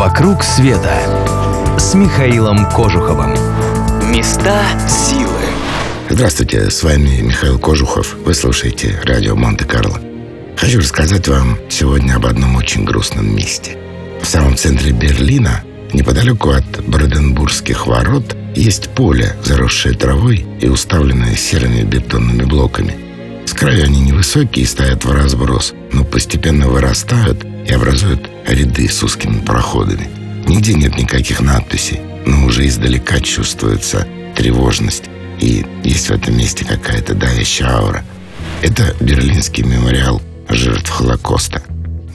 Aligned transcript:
«Вокруг 0.00 0.42
света» 0.42 0.96
с 1.78 1.92
Михаилом 1.92 2.64
Кожуховым. 2.70 3.34
Места 4.10 4.62
силы. 4.88 5.42
Здравствуйте, 6.08 6.70
с 6.70 6.82
вами 6.82 7.20
Михаил 7.20 7.58
Кожухов. 7.58 8.16
Вы 8.24 8.32
слушаете 8.32 8.98
радио 9.04 9.36
Монте-Карло. 9.36 10.00
Хочу 10.56 10.78
рассказать 10.78 11.28
вам 11.28 11.58
сегодня 11.68 12.14
об 12.14 12.24
одном 12.24 12.56
очень 12.56 12.84
грустном 12.84 13.36
месте. 13.36 13.76
В 14.22 14.26
самом 14.26 14.56
центре 14.56 14.92
Берлина, 14.92 15.64
неподалеку 15.92 16.48
от 16.48 16.82
Броденбургских 16.82 17.86
ворот, 17.86 18.34
есть 18.56 18.88
поле, 18.88 19.36
заросшее 19.44 19.94
травой 19.94 20.46
и 20.62 20.66
уставленное 20.66 21.36
серыми 21.36 21.82
бетонными 21.82 22.44
блоками. 22.44 23.09
С 23.50 23.52
краю 23.52 23.84
они 23.86 24.00
невысокие 24.00 24.64
и 24.64 24.68
стоят 24.68 25.04
в 25.04 25.10
разброс, 25.10 25.74
но 25.92 26.04
постепенно 26.04 26.68
вырастают 26.68 27.44
и 27.66 27.72
образуют 27.72 28.30
ряды 28.46 28.88
с 28.88 29.02
узкими 29.02 29.40
проходами. 29.40 30.08
Нигде 30.46 30.74
нет 30.74 30.96
никаких 30.96 31.40
надписей, 31.40 31.98
но 32.24 32.44
уже 32.44 32.68
издалека 32.68 33.18
чувствуется 33.18 34.06
тревожность, 34.36 35.06
и 35.40 35.66
есть 35.82 36.06
в 36.06 36.12
этом 36.12 36.38
месте 36.38 36.64
какая-то 36.64 37.14
давящая 37.14 37.70
аура. 37.70 38.04
Это 38.62 38.94
Берлинский 39.00 39.64
мемориал 39.64 40.22
жертв 40.48 40.88
Холокоста. 40.88 41.60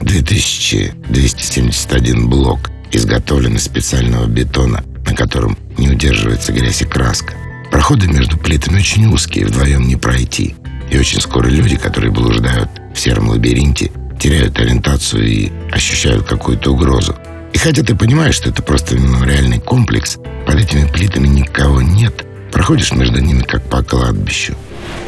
2271 0.00 2.30
блок, 2.30 2.70
изготовлен 2.92 3.56
из 3.56 3.64
специального 3.64 4.24
бетона, 4.24 4.82
на 5.04 5.14
котором 5.14 5.58
не 5.76 5.90
удерживается 5.90 6.54
грязь 6.54 6.80
и 6.80 6.86
краска. 6.86 7.34
Проходы 7.70 8.06
между 8.06 8.38
плитами 8.38 8.78
очень 8.78 9.04
узкие, 9.12 9.44
вдвоем 9.44 9.86
не 9.86 9.96
пройти. 9.96 10.54
И 10.90 10.98
очень 10.98 11.20
скоро 11.20 11.48
люди, 11.48 11.76
которые 11.76 12.10
блуждают 12.10 12.68
в 12.94 12.98
сером 12.98 13.28
лабиринте, 13.28 13.90
теряют 14.18 14.58
ориентацию 14.58 15.26
и 15.26 15.52
ощущают 15.70 16.26
какую-то 16.26 16.72
угрозу. 16.72 17.16
И 17.52 17.58
хотя 17.58 17.82
ты 17.82 17.94
понимаешь, 17.94 18.34
что 18.34 18.50
это 18.50 18.62
просто 18.62 18.96
мемориальный 18.96 19.60
комплекс, 19.60 20.18
под 20.46 20.56
этими 20.56 20.86
плитами 20.86 21.26
никого 21.26 21.80
нет, 21.80 22.24
проходишь 22.52 22.92
между 22.92 23.20
ними 23.20 23.42
как 23.42 23.62
по 23.68 23.82
кладбищу. 23.82 24.54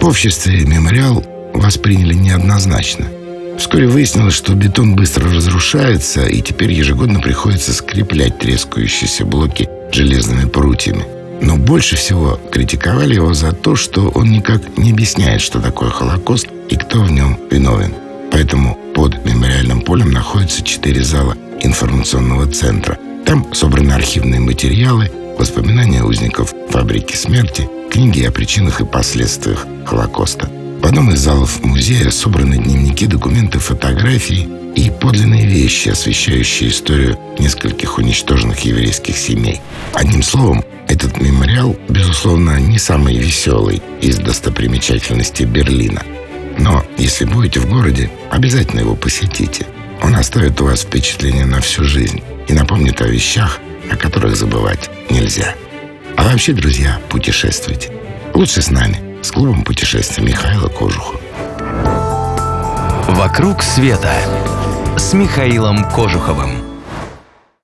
В 0.00 0.06
обществе 0.06 0.64
мемориал 0.64 1.24
восприняли 1.54 2.14
неоднозначно. 2.14 3.06
Вскоре 3.58 3.88
выяснилось, 3.88 4.34
что 4.34 4.54
бетон 4.54 4.94
быстро 4.94 5.30
разрушается, 5.32 6.24
и 6.24 6.40
теперь 6.40 6.72
ежегодно 6.72 7.20
приходится 7.20 7.72
скреплять 7.72 8.38
трескающиеся 8.38 9.24
блоки 9.24 9.68
железными 9.92 10.48
прутьями. 10.48 11.04
Но 11.40 11.56
больше 11.56 11.96
всего 11.96 12.38
критиковали 12.50 13.14
его 13.14 13.34
за 13.34 13.52
то, 13.52 13.76
что 13.76 14.08
он 14.08 14.30
никак 14.30 14.76
не 14.76 14.90
объясняет, 14.90 15.40
что 15.40 15.60
такое 15.60 15.90
Холокост 15.90 16.48
и 16.68 16.76
кто 16.76 17.02
в 17.02 17.10
нем 17.10 17.38
виновен. 17.50 17.94
Поэтому 18.30 18.76
под 18.94 19.24
мемориальным 19.24 19.80
полем 19.80 20.10
находятся 20.10 20.62
четыре 20.62 21.02
зала 21.02 21.36
информационного 21.60 22.46
центра. 22.46 22.98
Там 23.24 23.52
собраны 23.54 23.92
архивные 23.92 24.40
материалы, 24.40 25.10
воспоминания 25.38 26.02
узников 26.02 26.52
фабрики 26.70 27.14
смерти, 27.14 27.68
книги 27.90 28.22
о 28.24 28.30
причинах 28.30 28.80
и 28.80 28.84
последствиях 28.84 29.66
Холокоста. 29.86 30.50
В 30.80 30.86
одном 30.86 31.10
из 31.10 31.20
залов 31.20 31.64
музея 31.64 32.10
собраны 32.10 32.56
дневники, 32.56 33.06
документы, 33.06 33.58
фотографии 33.58 34.48
и 34.76 34.90
подлинные 34.90 35.46
вещи, 35.46 35.88
освещающие 35.88 36.70
историю 36.70 37.18
нескольких 37.38 37.98
уничтоженных 37.98 38.60
еврейских 38.60 39.16
семей. 39.16 39.60
Одним 39.92 40.22
словом, 40.22 40.62
мемориал, 41.20 41.76
безусловно, 41.88 42.58
не 42.60 42.78
самый 42.78 43.16
веселый 43.16 43.82
из 44.00 44.16
достопримечательностей 44.18 45.44
Берлина– 45.44 46.02
но 46.58 46.84
если 46.96 47.24
будете 47.24 47.60
в 47.60 47.68
городе, 47.68 48.10
обязательно 48.30 48.80
его 48.80 48.94
посетите. 48.94 49.66
Он 50.02 50.14
оставит 50.14 50.60
у 50.60 50.66
вас 50.66 50.82
впечатление 50.82 51.46
на 51.46 51.60
всю 51.60 51.84
жизнь 51.84 52.22
и 52.48 52.52
напомнит 52.52 53.00
о 53.00 53.06
вещах, 53.06 53.58
о 53.90 53.96
которых 53.96 54.36
забывать 54.36 54.90
нельзя. 55.10 55.54
А 56.16 56.24
вообще, 56.24 56.52
друзья, 56.52 57.00
путешествуйте. 57.08 57.90
Лучше 58.34 58.60
с 58.60 58.70
нами, 58.70 59.00
с 59.22 59.30
клубом 59.30 59.62
путешествия 59.62 60.22
Михаила 60.22 60.68
Кожуха. 60.68 61.16
«Вокруг 63.08 63.62
света» 63.62 64.12
с 64.96 65.12
Михаилом 65.12 65.84
Кожуховым. 65.90 66.67